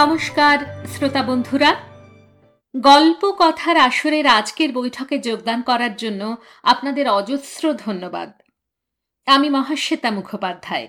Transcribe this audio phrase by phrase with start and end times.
[0.00, 0.58] নমস্কার,
[0.88, 1.76] শ্রোতা বন্ধুরা।
[2.76, 8.42] গল্প কথার আসরের আজকের বৈঠকে যোগদান করার জন্য আপনাদের অজস্র ধন্যবাদ।
[9.26, 10.88] আমি মহাশ্বেতা মুখোপাধ্যায়।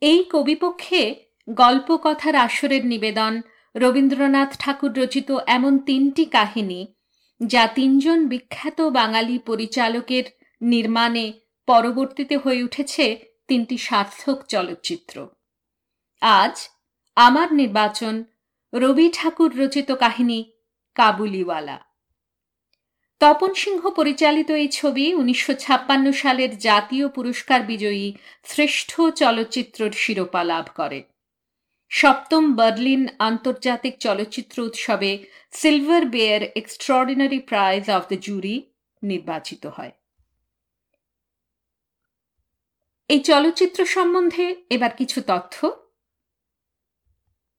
[0.00, 1.14] এই কবিপক্ষে
[1.50, 3.40] গল্প কথার আসরের নিবেদন
[3.76, 6.94] রবীন্দ্রনাথ ঠাকুর রচিত এমন তিনটি কাহিনী
[7.46, 10.24] যা তিনজন বিখ্যাত বাঙালি পরিচালকের
[10.60, 11.32] নির্মাণে
[11.66, 15.28] পরবর্তীতে হয়ে উঠেছে তিনটি সার্থক চলচ্চিত্র।
[16.20, 16.68] আজ
[17.26, 18.24] আমার নির্বাচন
[18.72, 20.52] রবি ঠাকুর রচিত কাহিনী
[20.94, 21.78] কাবুলিওয়ালা।
[23.20, 30.66] তপন সিংহ পরিচালিত এই ছবি উনিশশো ছাপ্পান্ন সালের জাতীয় পুরস্কার বিজয়ী শ্রেষ্ঠ চলচ্চিত্রের শিরোপা লাভ
[30.76, 31.02] করে।
[31.88, 38.62] সপ্তম বার্লিন আন্তর্জাতিক চলচ্চিত্র উৎসবে silver bear extraordinary prize of the jury
[39.02, 39.92] নির্বাচিত হয়।
[43.08, 45.87] এই চলচ্চিত্র সম্বন্ধে এবার কিছু তথ্য।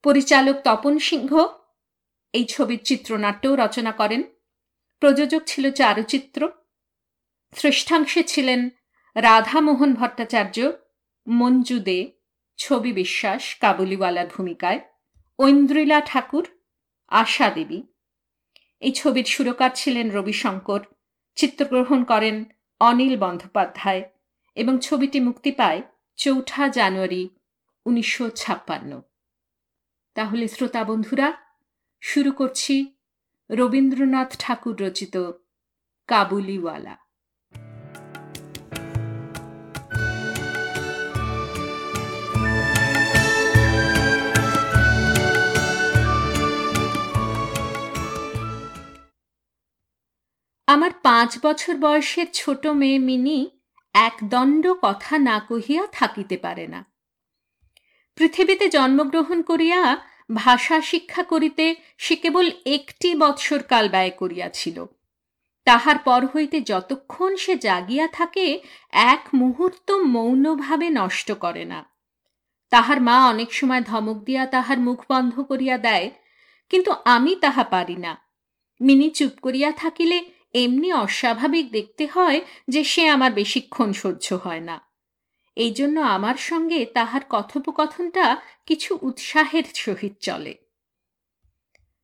[0.03, 1.45] পরিচালক তপন সিংহ।
[2.33, 4.23] এই ছবির চিত্রনাট্যও রচনা করেন।
[5.00, 6.50] প্রযোজক ছিল চারুচিত্র।
[7.55, 8.70] শ্রেষ্ঠাংশে ছিলেন
[9.16, 10.72] রাধামোহন ভট্টাচার্য,
[11.27, 12.11] মঞ্জু দে,
[12.58, 14.80] ছবি বিশ্বাস, কাবুলিওয়ালার ভূমিকায়,
[15.39, 16.47] ঐন্দ্রিলা ঠাকুর,
[17.08, 17.83] আশা দেবী।
[18.80, 20.80] এই ছবির সুরকার ছিলেন রবিশঙ্কর।
[21.36, 22.45] চিত্রগ্রহণ করেন
[22.80, 24.09] অনিল বন্দ্যোপাধ্যায়
[24.55, 25.81] এবং ছবিটি মুক্তি পায়
[26.16, 27.30] চৌঠা জানুয়ারি,
[27.86, 29.02] উনিশশো ছাপ্পান্ন।
[30.15, 31.33] তাহলে শ্রোতা বন্ধুরা,
[32.02, 32.95] শুরু করছি
[33.52, 35.31] রবীন্দ্রনাথ ঠাকুর রচিত
[36.07, 36.97] কাবুলিওয়ালা।
[50.67, 53.39] আমার পাঁচ বছর বয়সের ছোট মেয়ে মিনি
[53.93, 56.98] একদণ্ড কথা না কহিয়া থাকিতে পারে না।
[58.19, 59.97] পৃথিবীতে জন্মগ্রহণ করিয়া
[60.35, 64.85] ভাষা শিক্ষা করিতে সে কেবল একটি বৎসর কাল ব্যয় করিয়াছিল।
[65.65, 68.59] তাহার পর হইতে যতক্ষণ সে জাগিয়া থাকে,
[68.91, 71.85] এক মুহূর্ত মৌনভাবে নষ্ট করে না।
[72.69, 76.11] তাহার মা অনেক সময় ধমক দিয়া তাহার মুখ বন্ধ করিয়া দেয়,
[76.69, 78.17] কিন্তু আমি তাহা পারি না।
[78.81, 84.89] মিনি চুপ করিয়া থাকিলে এমনি অস্বাভাবিক দেখতে হয় যে সে আমার বেশিক্ষণ সহ্য হয় না।
[85.59, 88.25] এই জন্য আমার সঙ্গে তাহার কথোপকথনটা
[88.65, 90.53] কিছু উৎসাহের সহিত চলে।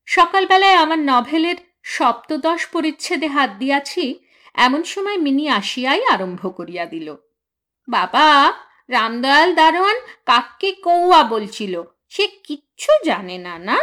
[0.08, 4.04] সকালবেলায় আমার নভেলের সপ্তদশ পরিচ্ছেদে হাত দিয়াছি,
[4.56, 7.08] এমন সময় মিনি আসিয়াই আরম্ভ করিয়া দিল।
[7.88, 8.28] বাবা,
[8.90, 11.74] রামদয়াল দারোয়ান কাককে কৌয়া বলছিল,
[12.10, 13.80] সে কিচ্ছু জানে না না?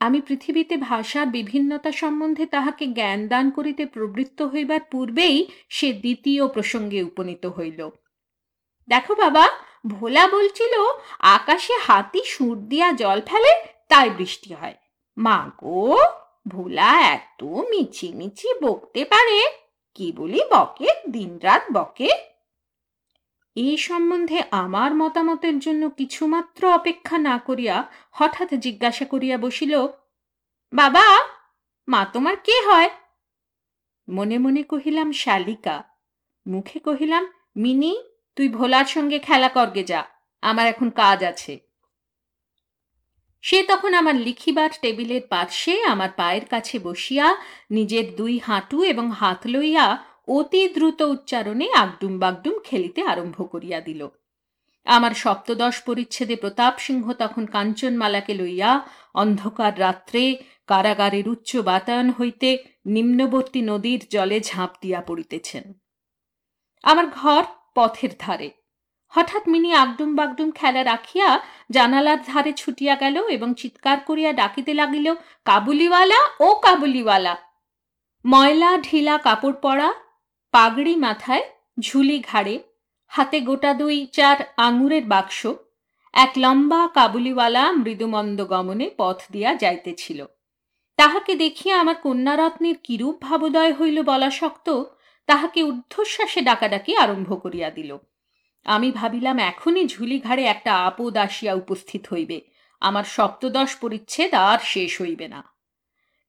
[0.00, 5.36] আমি পৃথিবীতে ভাষার বিভিন্নতা সম্বন্ধে তাহাকে জ্ঞান দান করিতে প্রবৃত্ত হইবার পূর্বেই
[5.68, 7.80] সে দ্বিতীয় প্রসঙ্গে উপনীত হইল।
[8.90, 9.44] দেখো বাবা,
[9.86, 10.74] ভোলা বলছিল,
[11.18, 13.52] আকাশে হাতি সুর দিয়া জল ফেলে,
[13.88, 14.76] তাই বৃষ্টি হয়।
[15.16, 15.96] মা গো,
[16.48, 19.38] ভোলা এত মিছি মিছি বকতে পারে,
[19.94, 22.10] কি বলি বকে, দিনরাত বকে।
[23.56, 27.76] এই সম্বন্ধে আমার মতামতের জন্য কিছুমাত্র অপেক্ষা না করিয়া
[28.10, 29.72] হঠাৎ জিজ্ঞাসা করিয়া বসিল,
[30.72, 31.06] বাবা,
[31.88, 32.90] মা তোমার কে হয়?
[34.08, 35.76] মনে মনে কহিলাম, শালিকা।
[36.46, 37.24] মুখে কহিলাম,
[37.56, 37.92] মিনি
[38.36, 40.04] তুই ভোলার সঙ্গে খেলা করগে যা,
[40.42, 41.60] আমার এখন কাজ আছে।
[43.42, 47.36] সে তখন আমার লিখিবার টেবিলের পার্শ্বে আমার পায়ের কাছে বসিয়া
[47.70, 49.98] নিজের দুই হাঁটু এবং হাত লইয়া
[50.28, 54.08] অতি দ্রুত উচ্চারণে আগডুম বাগডুম খেলিতে আরম্ভ করিয়া দিল।
[54.86, 58.80] আমার সপ্তদশ পরিচ্ছেদে প্রতাপ সিংহ তখন কাঞ্চনমালাকে লইয়া
[59.14, 60.36] অন্ধকার রাত্রে
[60.66, 65.72] কারাগারের উচ্চ বাতায়ন হইতে নিম্নবর্তী নদীর জলে ঝাঁপ দিয়া পড়িতেছেন।
[66.82, 67.44] আমার ঘর
[67.74, 68.50] পথের ধারে।
[69.08, 75.14] হঠাৎ মিনি আগডুম বাগডুম খেলা রাখিয়া জানালার ধারে ছুটিয়া গেল এবং চিৎকার করিয়া ডাকিতে লাগিল,
[75.44, 77.36] কাবুলিওয়ালা, ও কাবুলিওয়ালা!
[78.26, 79.94] ময়লা, ঢিলা কাপড় পরা,
[80.52, 81.42] পাগড়ি মাথায়
[81.80, 82.62] ঝুলি ঘাড়ে,
[83.06, 85.46] হাতে গোটা দুই চার আঙুরের বাক্স,
[86.12, 90.24] এক লম্বা কাবুলিওয়ালা মৃদুমন্দ গমনে পথ দিয়া যাইতেছিল।
[90.96, 94.84] তাহাকে দেখিয়া আমার কন্যারত্নের কিরূপ ভাবোদয় হইল বলা শক্ত
[95.30, 97.98] তাহাকে ঊর্ধ্বশ্বাসে ডাকাডাকি আরম্ভ করিয়া দিল।
[98.64, 102.40] আমি ভাবিলাম, এখনই ঝুলি ঘাড়ে একটা আপদ আসিয়া উপস্থিত হইবে।
[102.80, 105.44] আমার সপ্তদশ পরিচ্ছেদ আর শেষ হইবে না।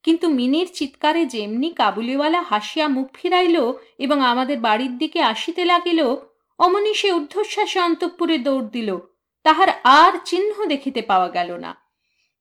[0.03, 6.15] কিন্তু মিনির চিৎকারে যেমনি কাবুলিওয়ালা হাসিয়া মুখ ফিরাইল এবং আমাদের বাড়ির দিকে আসিতে লাগিল,
[6.59, 8.97] অমনি সে ঊর্ধ্বশ্বাসে অন্তঃপুরে দৌড় দিল।
[9.43, 11.80] তাহার আর চিহ্ন দেখিতে পাওয়া গেল না।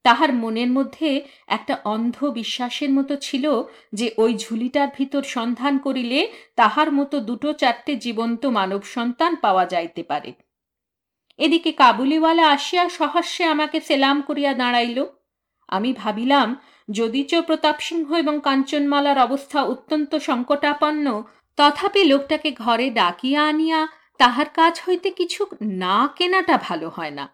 [0.03, 3.63] তাহার মনের মধ্যে একটা অন্ধ বিশ্বাসের মতো ছিল
[3.93, 10.03] যে ওই ঝুলিটার ভিতর সন্ধান করিলে তাহার মতো দুটো চারটে জীবন্ত মানব সন্তান পাওয়া যাইতে
[10.03, 10.33] পারে।
[11.39, 15.05] এদিকে কাবুলিওয়ালা আসিয়া সহস্যে আমাকে সেলাম করিয়া দাঁড়াইল।
[15.69, 16.57] আমি ভাবিলাম,
[16.91, 21.23] যদিচ প্রতাপ সিংহ এবং কাঞ্চনমালার অবস্থা অত্যন্ত সংকটাপন্ন,
[21.57, 23.89] তথাপি লোকটাকে ঘরে ডাকিয়া আনিয়া
[24.19, 27.29] তাহার কাজ হইতে কিছু না কেনাটা ভালো হয় না।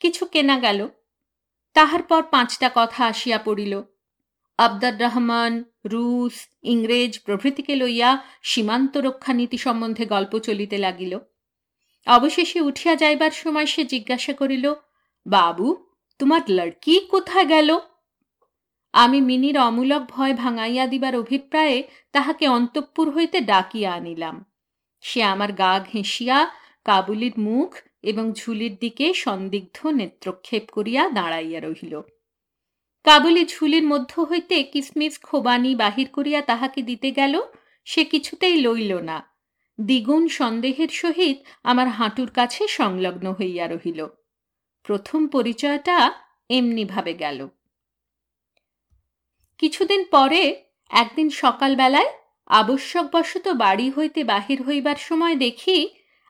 [0.00, 0.88] কিছু কেনা গেল।
[1.74, 3.82] তাহার পর পাঁচটা কথা আসিয়া পড়িল।
[4.58, 11.18] আবদার রহমান, রুশ, ইংরেজ প্রভৃতিকে লইয়া সীমান্ত রক্ষা নীতি সম্বন্ধে গল্প চলিতে লাগিল।
[12.06, 14.74] অবশেষে উঠিয়া যাইবার সময় সে জিজ্ঞাসা করিল,
[15.26, 15.86] বাবু,
[16.18, 17.78] তোমার লড়কি কোথায় গেল?
[18.92, 24.44] আমি মিনির অমূলক ভয় ভাঙাইয়া দিবার অভিপ্রায়ে তাহাকে অন্তঃপুর হইতে ডাকিয়া আনিলাম।
[25.00, 26.50] সে আমার গা ঘেঁষিয়া
[26.84, 27.74] কাবুলির মুখ
[28.04, 31.94] এবং ঝুলির দিকে সন্দিগ্ধ নেত্রক্ষেপ করিয়া দাঁড়াইয়া রহিল।
[33.04, 37.34] কাবুলি ঝুলির মধ্য হইতে কিসমিস খোবানি বাহির করিয়া তাহাকে দিতে গেল,
[37.86, 39.18] সে কিছুতেই লইল না।
[39.78, 44.00] দ্বিগুণ সন্দেহের সহিত আমার হাঁটুর কাছে সংলগ্ন হইয়া রহিল।
[44.86, 45.96] প্রথম পরিচয়টা
[46.50, 47.38] এমনিভাবে গেল।
[49.60, 50.42] কিছুদিন পরে
[50.90, 52.10] একদিন সকালবেলায়
[52.50, 55.78] আবশ্যকবশত বাড়ি হইতে বাহির হইবার সময় দেখি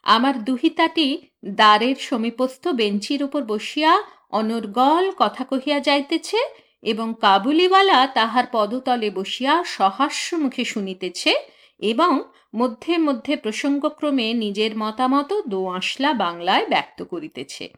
[0.05, 6.37] আমার দুহিতাটি দ্বারের সমীপস্থ বেঞ্চির উপর বসিয়া অনর্গল কথা কহিয়া যাইতেছে
[6.83, 11.33] এবং কাবুলিওয়ালা তাহার পদতলে বসিয়া সহাস্য মুখে শুনিতেছে
[11.79, 12.23] এবং
[12.55, 17.69] মধ্যে মধ্যে প্রসঙ্গক্রমে নিজের মতামত দোআঁশলা বাংলায় ব্যক্ত করিতেছে।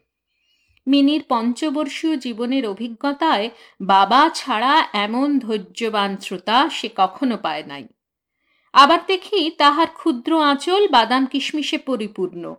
[0.86, 3.50] মিনির পঞ্চবর্ষীয় জীবনের অভিজ্ঞতায়
[3.80, 7.84] বাবা ছাড়া এমন ধৈর্যবান শ্রোতা সে কখনো পায় নাই।
[8.76, 12.54] আবার দেখি তাহার ক্ষুদ্র আঁচল বাদাম কিশমিশে পরিপূর্ণ।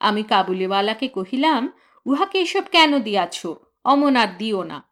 [0.00, 1.72] আমি কাবুলিওয়ালাকে কহিলাম,
[2.06, 3.46] উহাকে এসব কেন দিয়াছ?
[3.84, 4.82] অমন আর দিও না।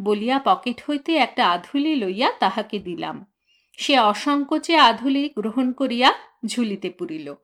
[0.00, 3.32] বলিয়া পকেট হইতে একটা আধুলি লইয়া তাহাকে দিলাম।
[3.78, 6.12] সে অসংকোচে আধুলি গ্রহণ করিয়া
[6.46, 7.34] ঝুলিতে পুরিল।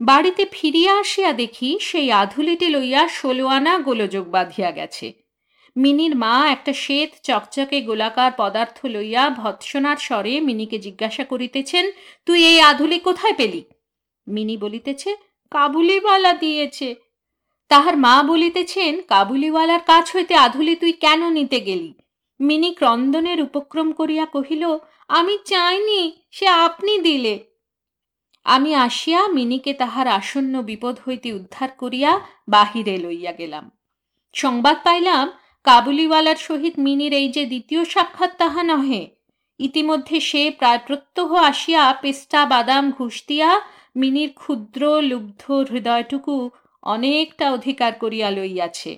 [0.00, 5.25] বাড়িতে ফিরিয়া আসিয়া দেখি সেই আধুলিটি লইয়া ষোলো আনা গোলযোগ বাঁধিয়া গেছে।
[5.76, 11.90] মিনির মা একটা শ্বেত চকচকে গোলাকার পদার্থ লইয়া ভৎসনার স্বরে মিনিকে জিজ্ঞাসা করিতেছেন,
[12.26, 13.64] তুই এই আধুলি কোথায় পেলি?
[14.28, 15.16] মিনি বলিতেছে,
[15.50, 16.94] কাবুলিওয়ালা দিয়েছে।
[17.68, 21.94] তাহার মা বলিতেছেন, কাবুলিওয়ালার কাছ হইতে আধুলি তুই কেন নিতে গেলি?
[22.40, 24.78] মিনি ক্রন্দনের উপক্রম করিয়া কহিল,
[25.08, 27.44] আমি চাইনি, সে আপনি দিলে।
[28.44, 33.70] আমি আসিয়া মিনিকে তাহার আসন্ন বিপদ হইতে উদ্ধার করিয়া বাহিরে লইয়া গেলাম।
[34.34, 35.30] সংবাদ পাইলাম
[35.66, 39.06] কাবুলিওয়ালার সহিত মিনির এই যে দ্বিতীয় সাক্ষাৎ তাহা নহে।
[39.58, 43.60] ইতিমধ্যে সে প্রায় প্রত্যহ আসিয়া পেস্টা বাদাম, ঘুষ দিয়া
[43.96, 46.50] মিনির ক্ষুদ্র, লুব্ধ হৃদয়টুকু
[46.82, 48.92] অনেকটা অধিকার করিয়া লইয়াছে।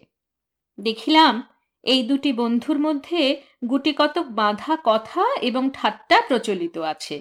[0.78, 1.42] দেখিলাম,
[1.84, 7.16] এই দুটি বন্ধুর মধ্যে গুটিকতক বাঁধা কথা এবং ঠাট্টা প্রচলিত আছে।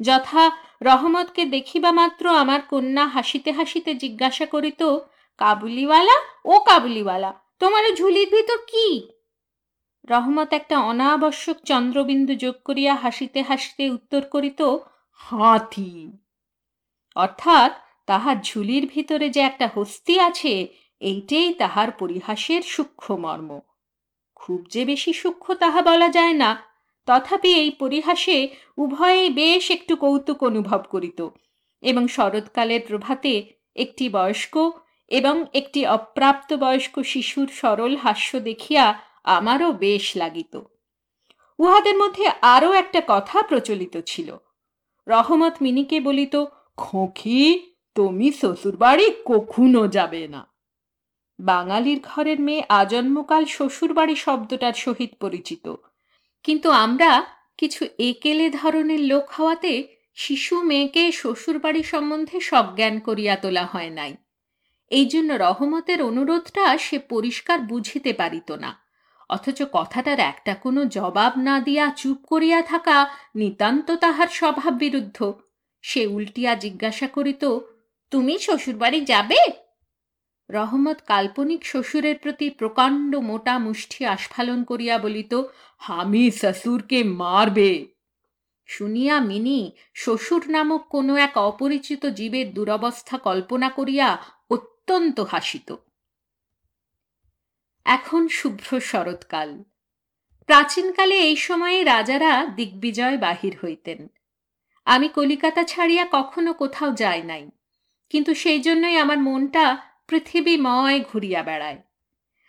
[0.00, 0.50] যথা
[0.82, 4.82] রহমতকে দেখিবা মাত্র আমার কন্যা হাসিতে হাসিতে জিজ্ঞাসা করিত,
[5.38, 8.88] কাবুলিওয়ালা ও কাবুলিওয়ালা তোমার ঝুলির ভিতর কি?
[10.08, 14.60] রহমত একটা অনাবশ্যক চন্দ্রবিন্দু যোগ করিয়া হাসিতে হাসিতে উত্তর করিত,
[15.20, 15.92] হাতি।
[17.16, 17.72] অর্থাৎ
[18.06, 20.52] তাহার ঝুলির ভিতরে যে একটা হস্তি আছে,
[21.00, 23.50] এইটেই তাহার পরিহাসের সূক্ষ্ম মর্ম
[24.36, 26.50] খুব যে বেশি সূক্ষ্ম তাহা বলা যায় না,
[27.08, 28.38] তথাপি এই পরিহাসে
[28.78, 31.20] উভয়েই বেশ একটু কৌতুক অনুভব করিত,
[31.82, 33.32] এবং শরৎকালের প্রভাতে
[33.76, 34.54] একটি বয়স্ক
[35.08, 40.60] এবং একটি অপ্রাপ্ত বয়স্ক শিশুর সরল হাস্য দেখিয়া আমারও বেশ লাগিত।
[41.58, 44.36] উহাদের মধ্যে আরও একটা কথা প্রচলিত ছিল।
[45.08, 46.44] রহমত মিনিকে বলিত,
[46.76, 50.46] খোঁখি, তুমি শ্বশুরবাড়ি কখনো যাবে না।
[51.40, 55.74] বাঙালির ঘরের মেয়ে আজন্মকাল শ্বশুরবাড়ি শব্দটার সহিত পরিচিত।
[56.42, 57.26] কিন্তু আমরা
[57.58, 64.16] কিছু একেলে ধরনের লোক হওয়াতে শিশু মেয়েকে শ্বশুরবাড়ি সম্বন্ধে সজ্ঞান করিয়া তোলা হয় নাই।
[64.90, 68.80] এই জন্য রহমতের অনুরোধটা সে পরিষ্কার বুঝিতে পারিত না।
[69.28, 75.32] অথচ কথাটার একটা কোনো জবাব না দিয়া চুপ করিয়া থাকা নিতান্ত তাহার স্বভাব বিরুদ্ধ।
[75.82, 77.58] সে উল্টিয়া জিজ্ঞাসা করিত,
[78.10, 79.36] তুমি শ্বশুরবাড়ি যাবে?
[80.50, 85.34] রহমত কাল্পনিক শ্বশুরের প্রতি প্রকাণ্ড মোটা মুষ্টি আস্ফালন করিয়া বলিত
[85.78, 87.86] হামি শ্বশুরকে মারবে।
[88.66, 94.18] শুনিয়া মিনি শ্বশুর নামক কোনো এক অপরিচিত জীবের দুরবস্থা কল্পনা করিয়া
[94.88, 95.68] অত্যন্ত হাসিত।
[97.86, 99.50] এখন শুভ্র শরৎকাল।
[100.48, 104.00] প্রাচীনকালে এই সময়ে রাজারা দিগ্বিজয় বাহির হইতেন।
[104.86, 107.44] আমি কলিকাতা ছাড়িয়া কখনো কোথাও যাই নাই,
[108.08, 109.64] কিন্তু সেই জন্যই আমার মনটা
[110.06, 111.80] পৃথিবীময় ঘুরিয়া বেড়ায়।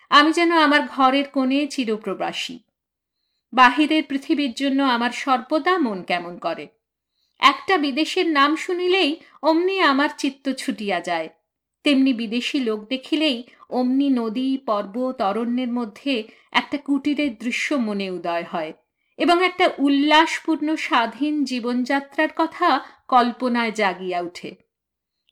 [0.09, 2.59] আমি যেন আমার ঘরের কোণে চিরপ্রবাসী।
[3.53, 6.65] বাহিরের পৃথিবীর জন্য আমার সর্বদা মন কেমন করে।
[7.41, 11.29] একটা বিদেশের নাম শুনিলেই অমনি আমার চিত্ত ছুটিয়া যায়।
[11.89, 18.73] তেমনি বিদেশি লোক দেখিলেই অমনি নদী, পর্বত, অরণ্যের মধ্যে একটা কুটিরের দৃশ্য মনে উদয় হয়
[19.17, 24.55] এবং একটা উল্লাসপূর্ণ স্বাধীন জীবনযাত্রার কথা কল্পনায় জাগিয়া উঠে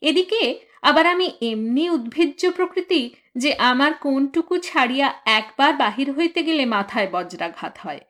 [0.02, 0.42] এদিকে
[0.82, 3.02] আবার আমি এমনি উদ্ভিজ্জ প্রকৃতি
[3.38, 8.02] যে আমার কোনটুকু ছাড়িয়া একবার বাহির হইতে গেলে মাথায় বজ্রাঘাত হয়।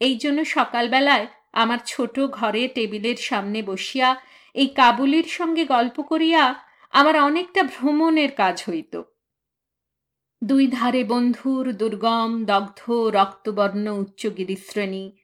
[0.00, 4.16] এই জন্য সকালবেলায় আমার ছোট ঘরে টেবিলের সামনে বসিয়া
[4.54, 9.02] এই কাবুলির সঙ্গে গল্প করিয়া আমার অনেকটা ভ্রমণের কাজ হইত।
[10.44, 15.16] দুই ধারে বন্ধুর দুর্গম, দগ্ধ, রক্তবর্ণ উচ্চ গিরিশ্রেণী,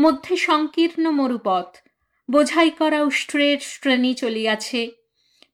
[0.00, 1.76] মধ্যে সংকীর্ণ মরুপথ,
[2.30, 4.90] বোঝাই করা উষ্ট্রের শ্রেণি চলিয়াছে।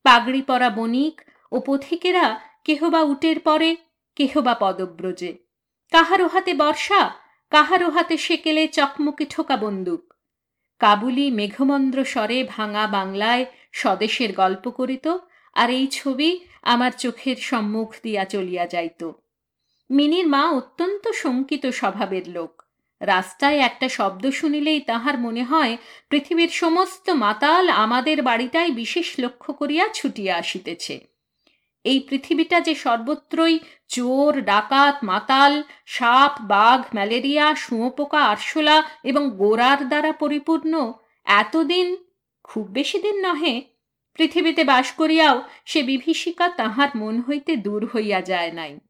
[0.03, 1.21] পাগড়ি পরা বণিক
[1.53, 3.77] ও পথিকেরা কেহ বা উটের পরে
[4.17, 5.39] কেহ বা পদব্রজে।
[5.91, 7.15] কাহারো হাতে বর্ষা,
[7.51, 10.15] কাহারো হাতে সেকেলে চকমকে ঠোকা বন্দুক।
[10.79, 15.09] কাবুলি মেঘমন্দ্র স্বরে ভাঙা বাংলায় স্বদেশের গল্প করিত
[15.55, 19.11] আর এই ছবি আমার চোখের সম্মুখ দিয়া চলিয়া যাইত।
[19.91, 22.63] মিনির মা অত্যন্ত শঙ্কিত স্বভাবের লোক।
[23.01, 25.77] রাস্তায় একটা শব্দ শুনিলেই তাহার মনে হয়,
[26.09, 31.07] পৃথিবীর সমস্ত মাতাল আমাদের বাড়িটাই বিশেষ লক্ষ্য করিয়া ছুটিয়া আসিতেছে।
[31.85, 40.13] এই পৃথিবীটা যে সর্বত্রই চোর, ডাকাত, মাতাল, সাপ, বাঘ, ম্যালেরিয়া, শুঁয়োপোকা, আরশোলা এবং গোড়ার দ্বারা
[40.13, 40.93] পরিপূর্ণ,
[41.25, 41.97] এতদিন,
[42.45, 43.80] খুব বেশি দিন নহে
[44.15, 48.81] পৃথিবীতে বাস করিয়াও সে বিভীষিকা তাহার মন হইতে দূর হইয়া যায় নাই।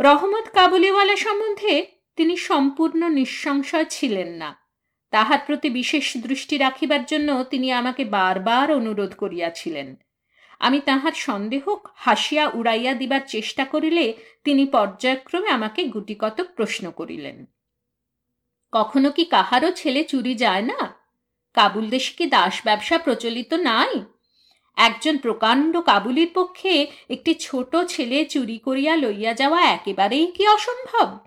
[0.00, 1.86] রহমত কাবুলিওয়ালা সম্বন্ধে
[2.16, 4.56] তিনি সম্পূর্ণ নিঃসংশয় ছিলেন না।
[5.10, 9.96] তাহার প্রতি বিশেষ দৃষ্টি রাখিবার জন্য তিনি আমাকে বারবার অনুরোধ করিয়াছিলেন।
[10.58, 17.46] আমি তাহার সন্দেহ হাসিয়া উড়াইয়া দিবার চেষ্টা করিলে তিনি পর্যায়ক্রমে আমাকে গুটিকতক প্রশ্ন করিলেন।
[18.72, 20.93] কখনো কি কাহারও ছেলে চুরি যায় না?
[21.54, 24.04] কাবুল দেশে কি দাস ব্যবসা প্রচলিত নাই?
[24.76, 31.18] একজন প্রকাণ্ড কাবুলির পক্ষে একটি ছোট ছেলে চুরি করিয়া লইয়া যাওয়া একেবারেই কি অসম্ভব?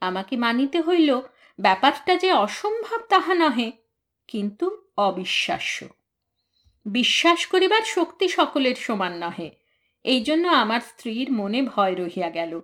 [0.00, 1.20] আমাকে মানিতে হইল,
[1.60, 3.72] ব্যাপারটা যে অসম্ভব তাহা নহে,
[4.28, 5.86] কিন্তু অবিশ্বাস্য।
[6.86, 9.50] বিশ্বাস করিবার শক্তি সকলের সমান নহে
[10.04, 12.60] এই জন্য আমার স্ত্রীর মনে ভয় রহিয়া গেল।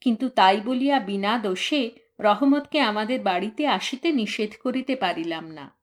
[0.00, 5.79] কিন্তু তাই বলিয়া বিনা দোষে রহমতকে আমাদের বাড়িতে আসিতে নিষেধ করিতে পারিলাম না।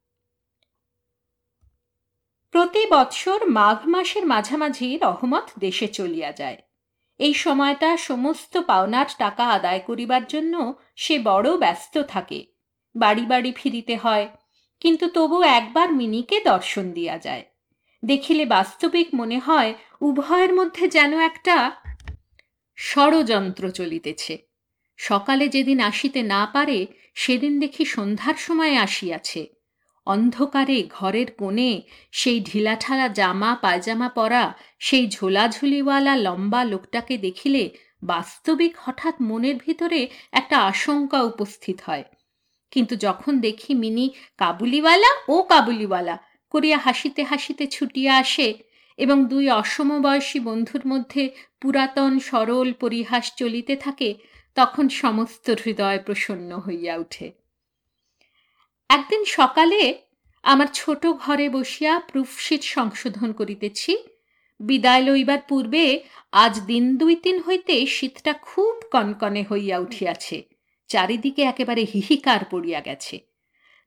[2.57, 6.57] প্রতি বৎসর মাঘ মাসের মাঝামাঝি রহমত দেশে চলিয়া যায়।
[7.19, 12.45] এই সময়টা সমস্ত পাওনার টাকা আদায় করিবার জন্য সে বড় ব্যস্ত থাকে।
[12.95, 14.27] বাড়ি বাড়ি ফিরিতে হয়,
[14.79, 17.43] কিন্তু তবু একবার মিনিকে দর্শন দিয়া যায়।
[18.05, 21.71] দেখিলে বাস্তবিক মনে হয়, উভয়ের মধ্যে যেন একটা
[22.77, 24.37] ষড়যন্ত্র চলিতেছে।
[24.97, 29.56] সকালে যেদিন আসিতে না পারে, সেদিন দেখি সন্ধ্যার সময় আসিয়াছে।
[30.07, 31.71] অন্ধকারে ঘরের কোণে
[32.11, 34.43] সেই ঢিলাঠালা জামা, পায়জামা পরা
[34.79, 37.63] সেই ঝোলাঝুলিওয়ালা লম্বা লোকটাকে দেখিলে
[38.03, 39.99] বাস্তবিক হঠাৎ মনের ভিতরে
[40.31, 42.05] একটা আশঙ্কা উপস্থিত হয়।
[42.71, 44.05] কিন্তু যখন দেখি মিনি
[44.37, 46.15] কাবুলিওয়ালা, ও কাবুলিওয়ালা
[46.53, 48.47] করিয়া হাসিতে হাসিতে ছুটিয়া আসে
[48.99, 51.23] এবং দুই অসমবয়সী বন্ধুর মধ্যে
[51.61, 54.09] পুরাতন, সরল পরিহাস চলিতে থাকে,
[54.57, 57.27] তখন সমস্ত হৃদয় প্রসন্ন হইয়া উঠে।
[58.89, 59.81] একদিন সকালে
[60.43, 63.97] আমার ছোট ঘরে বসিয়া প্রুফশিট সংশোধন করিতেছি।
[64.59, 65.99] বিদায় লইবার পূর্বে
[66.31, 70.43] আজ দিন দুই তিন হইতে শীতটা খুব কনকনে হইয়া উঠিয়াছে।
[70.87, 73.19] চারিদিকে একেবারে হিহিকার পড়িয়া গেছে।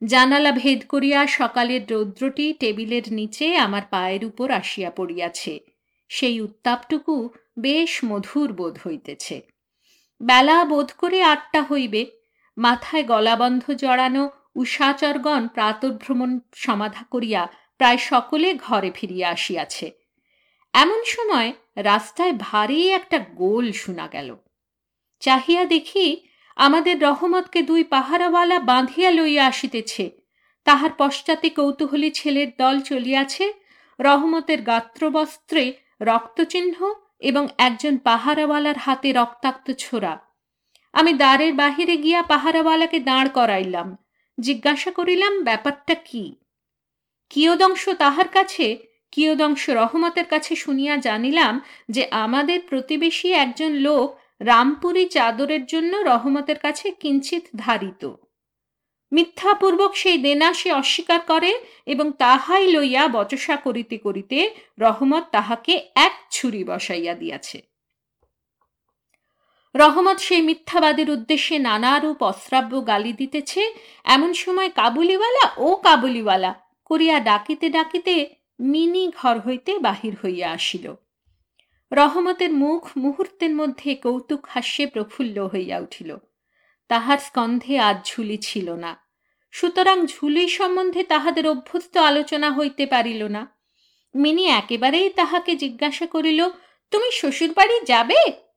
[0.05, 5.61] জানালা ভেদ করিয়া সকালের রৌদ্রটি টেবিলের নিচে আমার পায়ের উপর আসিয়া পড়িয়াছে।
[6.09, 7.29] সেই উত্তাপটুকু
[7.59, 9.37] বেশ মধুর বোধ হইতেছে।
[10.21, 12.07] বেলা বোধ করে আটটা হইবে।
[12.57, 19.91] মাথায় গলাবন্ধ জড়ানো উষাচরগণ প্রাতভ্রমণ সমাধা করিয়া প্রায় সকলে ঘরে ফিরিয়া আসিয়াছে।
[20.73, 24.37] এমন সময় রাস্তায় ভারী একটা গোল শোনা গেল।
[25.21, 26.27] চাহিয়া দেখি
[26.57, 30.11] আমাদের রহমতকে দুই পাহারাওয়ালা বাঁধিয়া লইয়া আসিতেছে।
[30.65, 33.53] তাহার পশ্চাতে কৌতূহলী ছেলের দল চলিয়াছে।
[34.01, 40.19] রহমতের গাত্রবস্ত্রে রক্তচিহ্ন এবং একজন পাহারাওয়ালার হাতে রক্তাক্ত ছোড়া।
[40.93, 43.97] আমি দ্বারের বাহিরে গিয়া পাহারাওয়ালাকে দাঁড় করাইলাম।
[44.41, 46.35] জিজ্ঞাসা করিলাম, ব্যাপারটা কি?
[47.31, 48.79] কিয়দংশ তাহার কাছে,
[49.11, 56.91] কিয়দংশ রহমতের কাছে শুনিয়া জানিলাম যে আমাদের প্রতিবেশী একজন লোক রামপুরী চাদরের জন্য রহমতের কাছে
[56.91, 58.13] কিঞ্চিত ধারিত।
[59.13, 66.13] মিথ্যাপূর্বক সেই দেনা সে অস্বীকার করে এবং তাহাই লইয়া বচসা করিতে করিতে রহমত তাহাকে এক
[66.31, 67.70] ছুরি বসাইয়া দিয়াছে।
[69.77, 73.75] রহমত সেই মিথ্যাবাদের উদ্দেশ্যে নানারূপ অশ্রাব্য গালি দিতেছে।
[74.05, 76.55] এমন সময় কাবুলিওয়ালা, ও কাবুলিওয়ালা!
[76.85, 80.95] করিয়া ডাকিতে ডাকিতে মিনি ঘর হইতে বাহির হইয়া আসিল।
[81.93, 86.17] রহমতের মুখ মুহূর্তের মধ্যে কৌতুক হাস্যে প্রফুল্ল হইয়া উঠিল।
[86.89, 88.97] তাহার স্কন্ধে আজ ঝুলি ছিল না।
[89.51, 93.47] সুতরাং ঝুলি সম্বন্ধে তাহাদের অভ্যস্ত আলোচনা হইতে পারিল না।
[94.15, 96.49] মিনি একেবারেই তাহাকে জিজ্ঞাসা করিল,
[96.91, 98.50] তুমি শ্বশুর বাড়ি যাবে?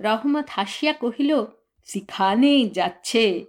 [0.00, 1.44] রহমত হাসিয়া কহিল
[1.84, 3.46] সেখানেই যাচ্ছে।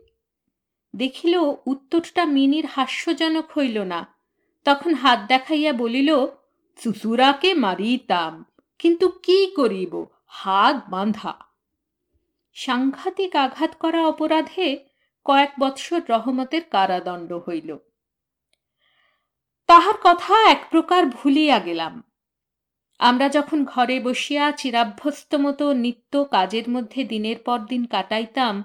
[0.96, 1.36] দেখিল,
[1.66, 4.08] উত্তরটা মিনির হাস্যজনক হইল না।
[4.64, 6.10] তখন হাত দেখাইয়া বলিল
[6.82, 8.46] চুচুরাকে মারিতাম,
[8.80, 10.06] কিন্তু কি করিব?
[10.28, 11.34] হাত বাঁধা।
[12.54, 14.80] সাংঘাতিক আঘাত করা অপরাধে
[15.26, 17.78] কয়েক বৎসর রহমতের কারাদণ্ড হইল।
[19.68, 22.04] তাহার কথা এক প্রকার ভুলিয়া গেলাম।
[23.00, 28.64] আমরা যখন ঘরে বসিয়া চিরাভ্যস্ত মতো নিত্য কাজের মধ্যে দিনের পর দিন কাটাইতাম,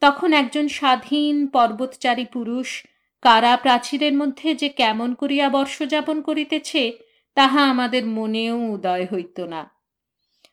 [0.00, 2.86] তখন একজন স্বাধীন পর্বতচারী পুরুষ
[3.22, 6.92] কারা প্রাচীরের মধ্যে যে কেমন করিয়া বর্ষযাপন করিতেছে,
[7.34, 9.70] তাহা আমাদের মনেও উদয় হইত না।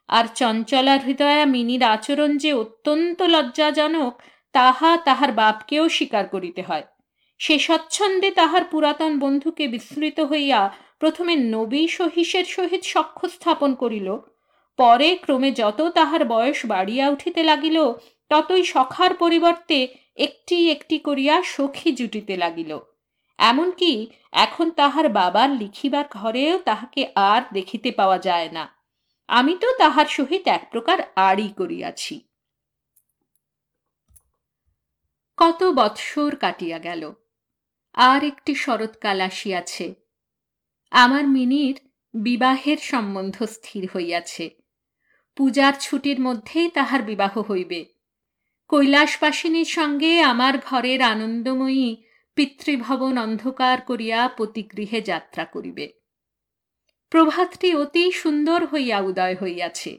[0.08, 4.22] আর চঞ্চলা হৃদয়া মিনির আচরণ যে অত্যন্ত লজ্জাজনক,
[4.54, 6.84] তাহা তাহার বাপকেও স্বীকার করিতে হয়।
[7.40, 14.18] সে স্বচ্ছন্দে তাহার পুরাতন বন্ধুকে বিস্মৃত হইয়া প্রথমে নবী সহিসের সহিত সখ্য স্থাপন করিল,
[14.78, 17.94] পরে ক্রমে যত তাহার বয়স বাড়িয়া উঠিতে লাগিল,
[18.30, 22.80] ততই সখার পরিবর্তে একটি একটি করিয়া সখী জুটিতে লাগিল।
[23.38, 28.76] এমনকি এখন তাহার বাবার লিখিবার ঘরেও তাহাকে আর দেখিতে পাওয়া যায় না।
[29.28, 32.22] আমি তো তাহার সহিত এক প্রকার আড়ি করিয়াছি।
[35.38, 37.14] কত বৎসর কাটিয়া গেল।
[37.94, 40.07] আর একটি শরৎকাল আসিয়াছে।
[40.92, 41.80] আমার মিনির
[42.14, 44.50] বিবাহের সম্বন্ধ স্থির হইয়াছে।
[45.36, 47.86] পূজার ছুটির মধ্যেই তাহার বিবাহ হইবে।
[48.68, 52.04] কৈলাসবাসিনীর সঙ্গে আমার ঘরের আনন্দময়ী
[52.36, 55.94] পিতৃভবন অন্ধকার করিয়া পতিগৃহে যাত্রা করিবে।
[57.10, 59.98] প্রভাতটি অতি সুন্দর হইয়া উদয় হইয়াছে।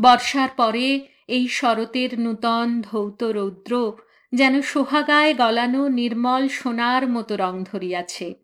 [0.00, 3.92] বর্ষার পরে এই শরতের নূতন ধৌত রৌদ্র
[4.32, 8.34] যেন সোহাগায় গলানো নির্মল সোনার মতো রং ধরিয়াছে।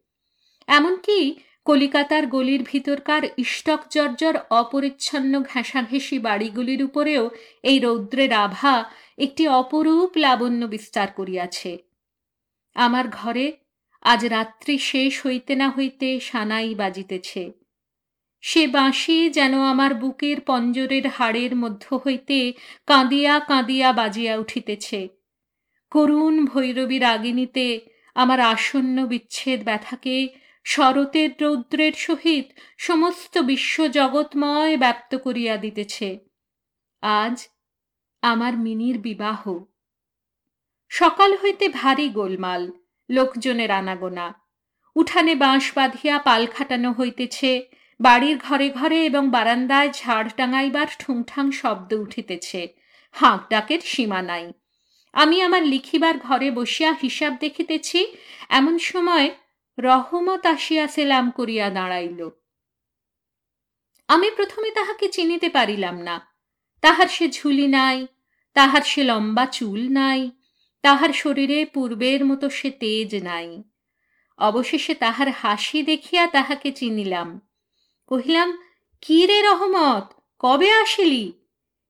[0.66, 7.24] এমনকি কলিকাতার গলির ভিতরকার ইষ্টক জর্জর অপরিচ্ছন্ন ঘেঁষাঘেঁষি বাড়িগুলির উপরেও
[7.62, 8.74] এই রৌদ্রের আভা
[9.18, 11.78] একটি অপরূপ লাবণ্য বিস্তার করিয়াছে।
[12.76, 13.46] আমার ঘরে
[14.02, 17.42] আজ রাত্রি শেষ হইতে না হইতে সানাই বাজিতেছে।
[18.44, 22.38] সে বাঁশি যেন আমার বুকের পঞ্জরের হাড়ের মধ্য হইতে
[22.86, 25.08] কাঁদিয়া কাঁদিয়া বাজিয়া উঠিতেছে।
[25.92, 27.66] করুণ ভৈরবী রাগিনীতে
[28.14, 30.16] আমার আসন্ন বিচ্ছেদ ব্যথাকে
[30.72, 32.46] শরতের রৌদ্রের সহিত
[32.78, 36.18] সমস্ত বিশ্ব জগৎময় ব্যপ্ত করিয়া দিতেছে।
[37.02, 37.36] আজ
[38.22, 39.40] আমার মিনির বিবাহ।
[40.88, 42.62] সকাল হইতে ভারী গোলমাল,
[43.10, 44.26] লোকজনের আনাগোনা।
[44.96, 47.52] উঠানে বাঁশ বাঁধিয়া পাল খাটানো হইতেছে,
[48.00, 52.60] বাড়ির ঘরে ঘরে এবং বারান্দায় ঝাড় টাঙাইবার ঠুংঠাং শব্দ উঠিতেছে,
[53.12, 54.52] হাঁক ডাকের সীমা নাই।
[55.12, 58.00] আমি আমার লিখিবার ঘরে বসিয়া হিসাব দেখিতেছি,
[58.48, 59.28] এমন সময়
[59.78, 62.28] রহমত আসিয়া সেলাম করিয়া দাঁড়াইল।
[64.08, 66.20] আমি প্রথমে তাহাকে চিনিতে পারিলাম না।
[66.80, 68.06] তাহার সে ঝুলি নাই,
[68.54, 70.30] তাহার সে লম্বা চুল নাই,
[70.82, 73.62] তাহার শরীরে পূর্বের মতো সে তেজ নাই।
[74.38, 77.48] অবশেষে তাহার হাসি দেখিয়া তাহাকে চিনিলাম।
[78.06, 78.62] কহিলাম,
[79.00, 81.32] কি রে রহমত, কবে আসিলি?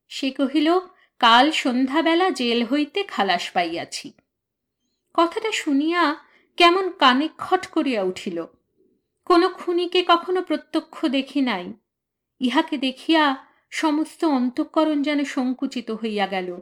[0.09, 0.79] সে কহিল,
[1.19, 4.12] কাল সন্ধ্যাবেলা জেল হইতে খালাস পাইয়াছি।
[5.14, 8.45] কথাটা শুনিয়া কেমন কানে খট করিয়া উঠিল।
[9.25, 11.73] কোনো খুনিকে কখনো প্রত্যক্ষ দেখি নাই।
[12.41, 16.61] ইহাকে দেখিয়া সমস্ত অন্তঃকরণ যেন সংকুচিত হইয়া গেল।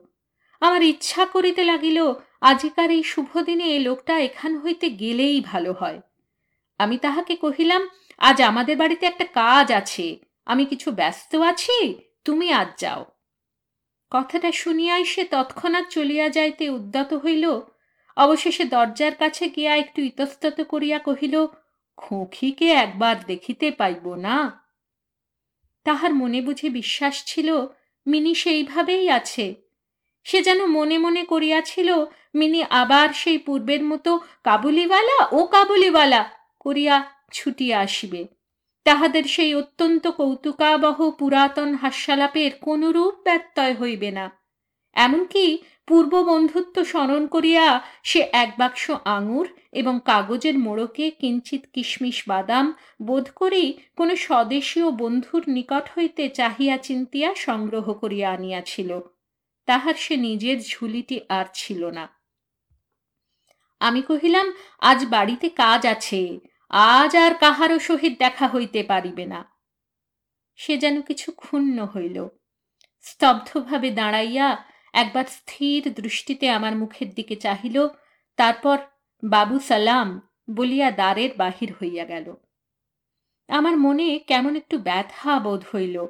[0.60, 2.02] আমার ইচ্ছা করিতে লাগিল,
[2.40, 6.00] আজিকার এই শুভ দিনে এ লোকটা এখান হইতে গেলেই ভালো হয়।
[6.78, 12.68] আমি তাহাকে কহিলাম, আজ আমাদের বাড়িতে একটা কাজ আছে। আমি কিছু ব্যস্ত আছি, তুমি আজ
[12.78, 13.04] যাও।
[14.10, 17.60] কথাটা শুনিয়াই সে তৎক্ষণাৎ চলিয়া যাইতে উদ্যত হইল।
[18.18, 21.46] অবশেষে দরজার কাছে গিয়া একটু ইতস্তত করিয়া কহিল,
[21.96, 24.36] খোঁখিকে একবার দেখিতে পাইব না?
[25.84, 27.48] তাহার মনে বুঝে বিশ্বাস ছিল,
[28.06, 29.46] মিনি সেইভাবেই আছে।
[30.24, 31.94] সে যেন মনে মনে করিয়াছিল,
[32.34, 36.96] মিনি আবার সেই পূর্বের মতো কাবুলিওয়ালা ও কাবুলিওয়ালা করিয়া
[37.32, 38.26] ছুটিয়া আসিবে।
[38.84, 44.30] তাহাদের সেই অত্যন্ত কৌতুকাবহ পুরাতন হাস্যালাপের কোনরূপ ব্যত্যয় হইবে না।
[44.94, 52.74] এমনকি পূর্ব বন্ধুত্ব স্মরণ করিয়া সে এক বাক্স আঙুর এবং কাগজের মোড়কে কিঞ্চিত কিশমিশ বাদাম
[53.02, 59.00] বোধ করেই কোনো স্বদেশীয় বন্ধুর নিকট হইতে চাহিয়া চিন্তিয়া সংগ্রহ করিয়া আনিয়াছিল।
[59.66, 62.08] তাহার সে নিজের ঝুলিটি আর ছিল না।
[63.80, 69.44] আমি কহিলাম, আজ বাড়িতে কাজ আছে, আজ আর কাহারও সহিত দেখা হইতে পারিবে না।
[70.56, 72.28] সে যেন কিছু ক্ষুণ্ণ হইল।
[73.00, 77.88] স্তব্ধভাবে দাঁড়াইয়া একবার স্থির দৃষ্টিতে আমার মুখের দিকে চাহিল,
[78.36, 78.78] তারপর
[79.24, 80.20] বাবু সালাম
[80.54, 82.34] বলিয়া দ্বারের বাহির হইয়া গেল।
[83.48, 86.06] আমার মনে কেমন একটু ব্যথা বোধ হইল।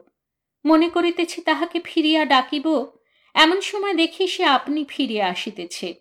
[0.64, 2.86] মনে করিতেছি তাহাকে ফিরিয়া ডাকিব,
[3.34, 5.94] এমন সময় দেখি সে আপনি ফিরিয়া আসিতেছে।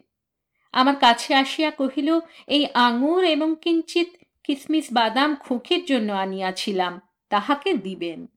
[0.71, 4.07] আমার কাছে আসিয়া কহিল, এই আঙুর এবং কিঞ্চিত
[4.43, 8.36] কিসমিস বাদাম খুঁকির জন্য আনিয়াছিলাম, তাহাকে দিবেন।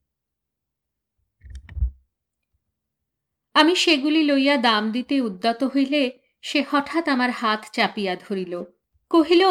[3.61, 6.03] আমি সেগুলি লইয়া দাম দিতে উদ্যত হইলে
[6.43, 8.63] সে হঠাৎ আমার হাত চাপিয়া ধরিল।
[9.11, 9.43] কহিল,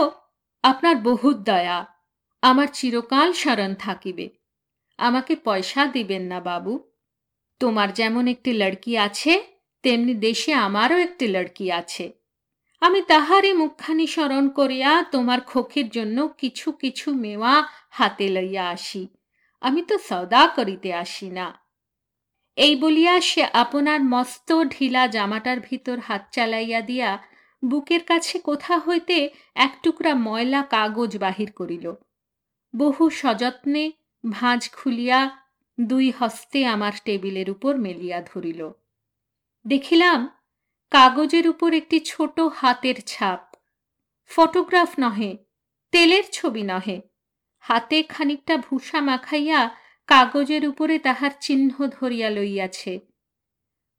[0.64, 1.86] আপনার বহুত দয়া,
[2.42, 4.30] আমার চিরকাল স্মরণ থাকিবে।
[4.98, 6.74] আমাকে পয়সা দিবেন না বাবু।
[7.60, 9.44] তোমার যেমন একটি লড়কি আছে,
[9.84, 12.14] তেমনি দেশে আমারও একটি লড়কি আছে।
[12.82, 19.08] আমি তাহারই মুখখানি স্মরণ করিয়া তোমার খোখের জন্য কিছু কিছু মেওয়া হাতে লইয়া আসি।
[19.62, 21.69] আমি তো সদা করিতে আসি না।
[22.60, 27.20] এই বলিয়া সে আপনার মস্ত ঢিলা জামাটার ভিতর হাত চালাইয়া দিয়া
[27.66, 31.94] বুকের কাছে কোথা হইতে এক টুকরা ময়লা কাগজ বাহির করিল।
[32.76, 33.92] বহু সযত্নে
[34.32, 35.20] ভাঁজ খুলিয়া
[35.80, 38.70] দুই হস্তে আমার টেবিলের উপর মেলিয়া ধরিল।
[39.66, 40.20] দেখিলাম
[40.92, 43.56] কাগজের উপর একটি ছোট হাতের ছাপ।
[44.28, 45.38] ফটোগ্রাফ নহে,
[45.92, 47.02] তেলের ছবি নহে।
[47.60, 49.70] হাতে খানিকটা ভূষা মাখাইয়া
[50.10, 53.00] কাগজের উপরে তাহার চিহ্ন ধরিয়া লইয়াছে।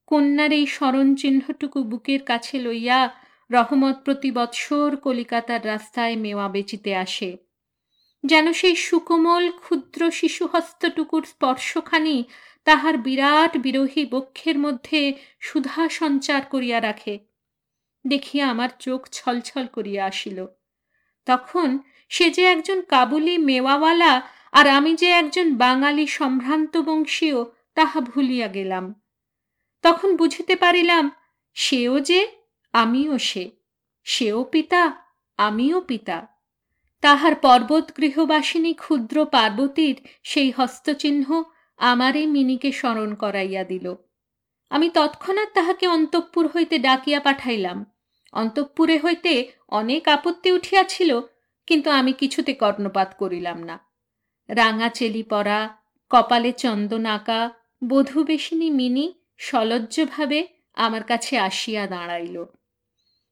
[0.07, 3.11] কন্যার এই স্মরণ চিহ্নটুকু বুকের কাছে লইয়া
[3.51, 7.37] রহমত প্রতি বৎসর কলিকাতার রাস্তায় মেওয়া বেচিতে আসে।
[8.25, 12.25] যেন সেই সুকোমল ক্ষুদ্র শিশুহস্তটুকুর স্পর্শখানি
[12.65, 17.19] তাহার বিরাট বিরোহী বক্ষের মধ্যে সুধা সঞ্চার করিয়া রাখে।
[18.07, 20.47] দেখিয়া আমার চোখ ছলছল করিয়া আসিল।
[21.27, 28.49] তখন সে যে একজন কাবুলি মেওয়াওয়ালা আর আমি যে একজন বাঙালি সম্ভ্রান্ত বংশীয়, তাহা ভুলিয়া
[28.49, 29.03] গেলাম।
[29.83, 31.11] তখন বুঝিতে পারিলাম,
[31.55, 32.29] সেও যে,
[32.73, 33.51] আমিও সে।
[34.05, 34.97] সেও পিতা,
[35.39, 36.27] আমিও পিতা।
[37.01, 41.45] তাহার পর্বত গৃহবাসিনী ক্ষুদ্র পার্বতীর সেই হস্তচিহ্ন
[41.77, 43.95] আমারই মিনিকে স্মরণ করাইয়া দিল।
[44.71, 47.93] আমি তৎক্ষণাৎ তাহাকে অন্তঃপুর হইতে ডাকিয়া পাঠাইলাম।
[48.33, 51.21] অন্তঃপুরে হইতে অনেক আপত্তি উঠিয়াছিল,
[51.67, 53.90] কিন্তু আমি কিছুতে কর্ণপাত করিলাম না।
[54.51, 55.77] রাঙা চেলি পরা,
[56.11, 57.51] কপালে চন্দন আঁকা,
[57.89, 62.45] বধূবেশিনী মিনি সলজ্জভাবে আমার কাছে আসিয়া দাঁড়াইল।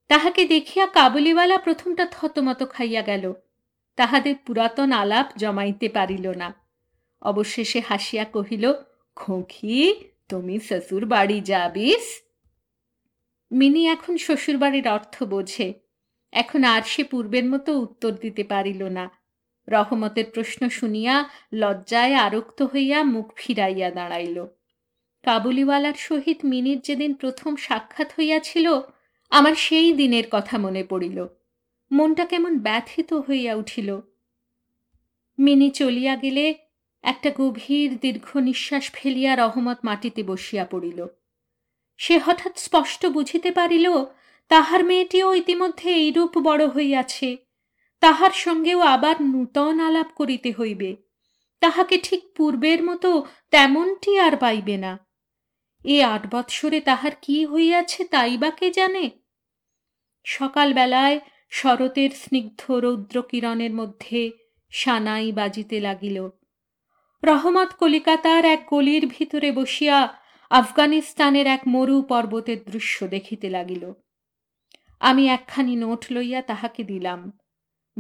[0.09, 3.33] তাহাকে দেখিয়া কাবুলিওয়ালা প্রথমটা থতমত খাইয়া গেল।
[3.97, 6.55] তাহাদের পুরাতন আলাপ জমাইতে পারিল না।
[7.23, 8.73] অবশেষে হাসিয়া কহিল
[9.17, 9.95] খোঁখি
[10.29, 12.23] তুমি শ্বশুর বাড়ি যাবিস?
[13.53, 15.75] মিনি এখন শ্বশুরবাড়ির অর্থ বোঝে।
[16.33, 19.18] এখন আর সে পূর্বের মতো উত্তর দিতে পারিল না।
[19.69, 24.47] রহমতের প্রশ্ন শুনিয়া লজ্জায় আরক্ত হইয়া মুখ ফিরাইয়া দাঁড়াইল।
[25.23, 28.81] কাবুলিওয়ালার সহিত মিনির যেদিন প্রথম সাক্ষাৎ হইয়াছিল,
[29.31, 31.27] আমার সেই দিনের কথা মনে পড়িল।
[31.93, 34.01] মনটা কেমন ব্যথিত হইয়া উঠিল।
[35.39, 36.55] মিনি চলিয়া গেলে
[37.03, 41.07] একটা গভীর দীর্ঘ নিঃশ্বাস ফেলিয়া রহমত মাটিতে বসিয়া পড়িল।
[41.97, 43.91] সে হঠাৎ স্পষ্ট বুঝিতে পারিল,
[44.49, 47.48] তাহার মেয়েটিও ইতিমধ্যে এইরূপ বড় হইয়াছে।
[48.01, 50.97] তাহার সঙ্গেও আবার নূতন আলাপ করিতে হইবে।
[51.61, 54.99] তাহাকে ঠিক পূর্বের মতো তেমনটি আর পাইবে না।
[55.85, 59.11] এ আট বৎসরে তাহার কি হইয়াছে তাই বা কে জানে?
[60.25, 64.31] সকালবেলায় শরতের স্নিগ্ধ রৌদ্র কিরণের মধ্যে
[64.71, 66.29] সানাই বাজিতে লাগিল।
[67.23, 70.19] রহমত কলিকাতার এক গলির ভিতরে বসিয়া
[70.51, 73.93] আফগানিস্তানের এক মরু পর্বতের দৃশ্য দেখিতে লাগিল।
[75.01, 77.39] আমি একখানি নোট লইয়া তাহাকে দিলাম।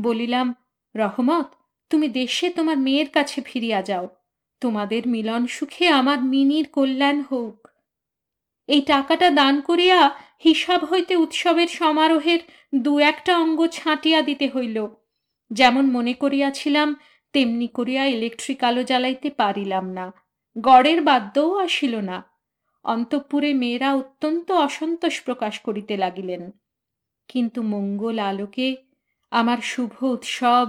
[0.00, 0.54] বলিলাম,
[0.96, 1.54] রহমত,
[1.90, 4.08] তুমি দেশে তোমার মেয়ের কাছে ফিরিয়া যাও।
[4.60, 7.68] তোমাদের মিলন সুখে আমার মিনির কল্যাণ হোক।
[8.66, 10.10] এই টাকাটা দান করিয়া
[10.44, 12.38] হিসাব হইতে উৎসবের সমারোহের
[12.74, 14.86] দু একটা অঙ্গ ছাঁটিয়া দিতে হইল।
[15.50, 16.96] যেমন মনে করিয়াছিলাম,
[17.32, 20.12] তেমনি করিয়া ইলেকট্রিক আলো জ্বালাইতে পারিলাম না।
[20.60, 22.24] গড়ের বাদ্যও আসিল না।
[22.84, 26.50] অন্তঃপুরে মেয়েরা অত্যন্ত অসন্তোষ প্রকাশ করিতে লাগিলেন।
[27.28, 28.76] কিন্তু মঙ্গল আলোকে
[29.32, 30.68] আমার শুভ উৎসব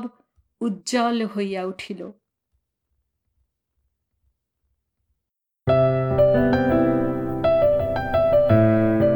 [0.62, 2.02] উজ্জ্বল হইয়া উঠিল।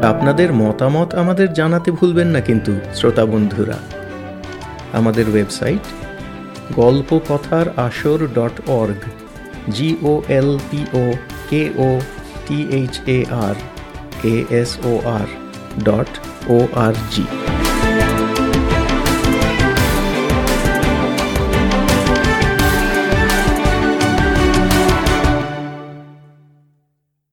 [0.03, 3.77] আপনাদের মতামত আমাদের জানাতে ভুলবেন না কিন্তু, শ্রোতা বন্ধুরা।
[4.93, 5.85] আমাদের ওয়েবসাইট
[6.75, 9.01] গল্প কথার আসর dot org
[9.69, 11.13] G O L P O
[11.49, 11.99] K O
[12.47, 13.55] T H A R
[14.23, 15.27] A S O R
[15.83, 16.11] dot
[16.49, 17.52] O R G